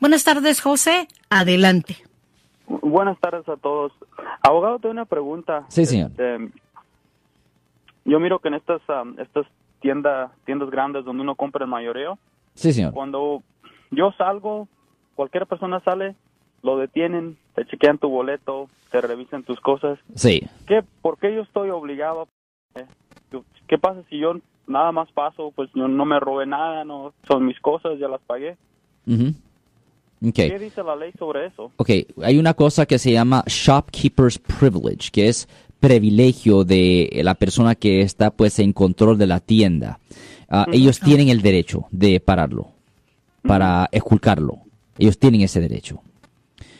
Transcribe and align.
Buenas 0.00 0.24
tardes, 0.24 0.60
José. 0.60 1.08
Adelante. 1.30 1.96
Buenas 2.68 3.18
tardes 3.20 3.48
a 3.48 3.56
todos. 3.56 3.92
Abogado, 4.42 4.78
tengo 4.78 4.92
una 4.92 5.04
pregunta. 5.04 5.64
Sí, 5.68 5.86
señor. 5.86 6.10
Este, 6.10 6.50
yo 8.04 8.20
miro 8.20 8.38
que 8.40 8.48
en 8.48 8.54
estas 8.54 8.80
um, 8.88 9.18
estas 9.18 9.46
tiendas 9.80 10.30
tiendas 10.44 10.70
grandes 10.70 11.04
donde 11.04 11.22
uno 11.22 11.34
compra 11.34 11.64
el 11.64 11.70
mayoreo, 11.70 12.18
Sí, 12.54 12.72
señor. 12.72 12.92
cuando 12.92 13.42
yo 13.90 14.12
salgo, 14.18 14.68
cualquier 15.14 15.46
persona 15.46 15.80
sale, 15.80 16.16
lo 16.62 16.76
detienen, 16.78 17.36
te 17.54 17.64
chequean 17.66 17.98
tu 17.98 18.08
boleto, 18.08 18.68
te 18.90 19.00
revisan 19.00 19.42
tus 19.44 19.60
cosas. 19.60 19.98
Sí. 20.14 20.42
¿Qué, 20.66 20.82
¿Por 21.02 21.18
qué 21.18 21.34
yo 21.34 21.42
estoy 21.42 21.70
obligado? 21.70 22.28
Eh, 22.74 22.86
¿Qué 23.68 23.78
pasa 23.78 24.02
si 24.08 24.18
yo 24.18 24.34
nada 24.66 24.90
más 24.92 25.10
paso? 25.12 25.52
Pues 25.54 25.70
yo 25.74 25.86
no 25.88 26.04
me 26.04 26.18
robé 26.20 26.46
nada, 26.46 26.84
no 26.84 27.12
son 27.28 27.46
mis 27.46 27.58
cosas, 27.60 27.98
ya 27.98 28.08
las 28.08 28.20
pagué. 28.22 28.56
Ujú. 29.06 29.34
Ok. 30.24 30.34
¿Qué 30.34 30.58
dice 30.58 30.82
la 30.82 30.96
ley 30.96 31.12
sobre 31.18 31.46
eso? 31.46 31.72
Ok, 31.76 31.90
hay 32.22 32.38
una 32.38 32.54
cosa 32.54 32.86
que 32.86 32.98
se 32.98 33.12
llama 33.12 33.44
shopkeeper's 33.46 34.38
privilege, 34.38 35.10
que 35.12 35.28
es 35.28 35.48
privilegio 35.80 36.64
de 36.64 37.20
la 37.22 37.34
persona 37.34 37.74
que 37.74 38.00
está 38.00 38.30
pues 38.30 38.58
en 38.58 38.72
control 38.72 39.18
de 39.18 39.26
la 39.26 39.40
tienda. 39.40 40.00
Ah, 40.48 40.66
Ellos 40.72 41.00
tienen 41.00 41.28
el 41.28 41.42
derecho 41.42 41.86
de 41.90 42.18
pararlo, 42.20 42.68
para 43.42 43.88
esculcarlo. 43.92 44.58
Ellos 44.98 45.18
tienen 45.18 45.42
ese 45.42 45.60
derecho. 45.60 46.00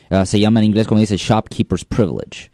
Ah, 0.09 0.25
se 0.25 0.41
llama 0.41 0.61
en 0.61 0.67
inglés 0.67 0.87
como 0.87 1.01
dice 1.01 1.17
shopkeeper's 1.17 1.85
privilege. 1.85 2.51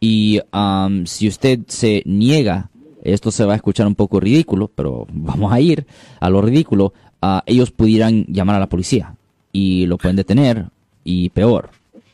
Y 0.00 0.40
am, 0.52 1.06
si 1.06 1.26
usted 1.26 1.60
se 1.68 2.02
niega, 2.04 2.70
esto 3.02 3.30
se 3.30 3.44
va 3.44 3.54
a 3.54 3.56
escuchar 3.56 3.86
un 3.86 3.94
poco 3.94 4.20
ridículo, 4.20 4.68
pero 4.68 5.06
vamos 5.12 5.52
a 5.52 5.60
ir 5.60 5.86
a 6.20 6.28
lo 6.28 6.42
ridículo, 6.42 6.92
ah, 7.22 7.42
ellos 7.46 7.70
pudieran 7.70 8.26
llamar 8.26 8.56
a 8.56 8.60
la 8.60 8.68
policía 8.68 9.14
y 9.52 9.86
lo 9.86 9.98
pueden 9.98 10.16
detener 10.16 10.66
y 11.04 11.30
peor. 11.30 11.70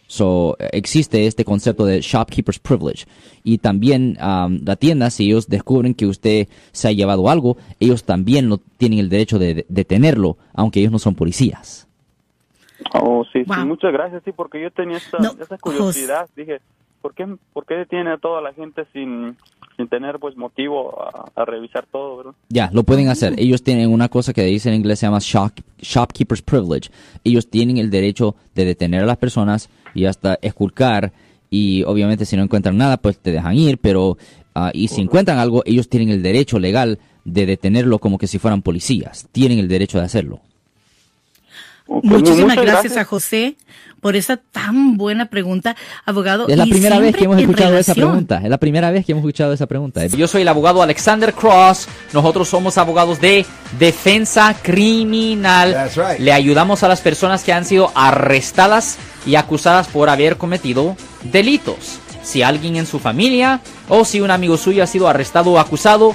So, 0.06 0.56
existe 0.73 1.27
este 1.27 1.45
concepto 1.45 1.86
de 1.86 2.00
shopkeeper's 2.00 2.58
privilege. 2.58 3.06
Y 3.42 3.58
también 3.58 4.17
am, 4.20 4.61
la 4.64 4.77
tienda, 4.77 5.11
si 5.11 5.25
ellos 5.27 5.48
descubren 5.48 5.95
que 5.95 6.06
usted 6.06 6.47
se 6.73 6.89
ha 6.89 6.92
llevado 6.92 7.28
algo, 7.31 7.56
ellos 7.81 8.05
también 8.05 8.48
lo, 8.48 8.58
tienen 8.58 8.98
el 8.98 9.08
derecho 9.08 9.39
de 9.39 9.55
de- 9.55 9.67
detenerlo, 9.69 10.36
aunque 10.53 10.81
ellos 10.81 10.92
no 10.92 10.98
son 10.98 11.14
policías. 11.14 11.89
Oh, 12.92 13.25
sí, 13.33 13.42
Wow. 13.45 13.56
sí, 13.56 13.64
muchas 13.64 13.92
gracias, 13.92 14.23
sí, 14.25 14.33
porque 14.33 14.61
yo 14.61 14.70
tenía 14.70 14.98
esa, 14.98 15.19
No, 15.19 15.33
esa 15.41 15.56
curiosidad. 15.58 16.28
Dije, 16.36 16.61
¿por 17.05 17.14
qué, 17.14 17.27
¿por 17.52 17.66
qué 17.66 17.74
detiene 17.74 18.10
a 18.12 18.16
toda 18.16 18.41
la 18.41 18.55
gente 18.55 18.84
sin, 18.94 19.36
sin 19.77 19.88
tener 19.88 20.19
pues 20.19 20.38
motivo 20.38 20.98
a, 21.02 21.30
a 21.36 21.44
revisar 21.44 21.84
todo, 21.92 22.16
verdad? 22.16 22.33
Ya, 22.48 22.70
lo 22.72 22.83
pueden 22.83 23.08
hacer. 23.08 23.34
Ellos 23.36 23.62
tienen 23.62 23.92
una 23.92 24.08
cosa 24.08 24.33
que 24.33 24.42
dice 24.44 24.70
en 24.70 24.77
inglés 24.77 25.00
se 25.00 25.06
llama 25.06 25.19
shop- 25.19 25.61
shopkeeper's 25.78 26.41
privilege. 26.41 26.91
Ellos 27.22 27.50
tienen 27.50 27.77
el 27.77 27.91
derecho 27.91 28.36
de 28.55 28.64
detener 28.64 29.02
a 29.02 29.06
las 29.06 29.19
personas 29.19 29.69
y 29.94 30.06
hasta 30.06 30.38
esculcar. 30.41 31.12
Y 31.50 31.83
obviamente 31.84 32.24
si 32.24 32.36
no 32.38 32.42
encuentran 32.42 32.78
nada, 32.78 32.96
pues 32.96 33.18
te 33.18 33.33
dejan 33.33 33.55
ir. 33.55 33.77
Pero, 33.77 34.16
ah, 34.55 34.70
y 34.72 34.89
si 34.89 35.02
encuentran 35.02 35.39
algo, 35.39 35.62
ellos 35.66 35.91
tienen 35.91 36.08
el 36.08 36.22
derecho 36.22 36.58
legal 36.58 36.98
de 37.27 37.44
detenerlo 37.44 37.98
como 37.98 38.16
que 38.16 38.27
si 38.28 38.39
fueran 38.39 38.62
policías. 38.62 39.28
Tienen 39.30 39.58
el 39.58 39.68
derecho 39.68 39.98
de 39.98 40.05
hacerlo. 40.06 40.41
Ok, 41.86 42.02
Muchísimas 42.04 42.56
muchas 42.56 42.64
gracias, 42.64 42.96
a 42.96 43.04
José 43.04 43.56
por 44.00 44.16
esa 44.16 44.36
tan 44.38 44.96
buena 44.96 45.27
pregunta, 45.27 45.77
abogado. 46.04 46.46
Es 46.48 46.56
la 46.56 46.64
primera 46.66 46.98
vez 46.98 47.14
que 47.16 47.24
hemos 47.24 47.38
escuchado 47.40 47.77
esa 47.78 47.92
relación- 47.94 48.08
pregunta. 48.10 48.40
Es 48.42 48.48
la 48.50 48.58
primera 48.58 48.90
vez 48.90 49.04
que 49.06 49.12
hemos 49.12 49.22
escuchado 49.22 49.52
esa 49.52 49.66
pregunta. 49.66 50.06
Yo 50.06 50.27
soy 50.28 50.42
el 50.42 50.48
abogado 50.48 50.82
Alexander 50.82 51.32
Cross. 51.32 51.88
Nosotros 52.12 52.48
somos 52.48 52.77
abogados 52.78 53.20
de 53.20 53.44
defensa 53.78 54.55
criminal. 54.62 55.72
That's 55.72 55.96
right. 55.96 56.18
Le 56.20 56.32
ayudamos 56.32 56.82
a 56.82 56.88
las 56.88 57.00
personas 57.00 57.44
que 57.44 57.52
han 57.52 57.64
sido 57.64 57.90
arrestadas 57.94 58.98
y 59.27 59.36
acusadas 59.36 59.88
por 59.88 60.08
haber 60.10 60.36
cometido 60.36 60.96
delitos. 61.22 61.98
Si 62.22 62.42
alguien 62.42 62.77
en 62.77 62.86
su 62.86 62.98
familia 62.98 63.60
o 63.88 64.05
si 64.06 64.20
un 64.22 64.30
amigo 64.30 64.56
suyo 64.56 64.82
ha 64.82 64.86
sido 64.86 65.08
arrestado 65.08 65.52
o 65.52 65.58
acusado, 65.58 66.14